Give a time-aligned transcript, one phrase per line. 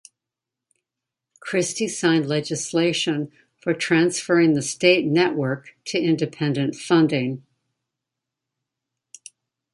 [1.41, 7.45] Christie signed legislation for transferring the state network to independent funding.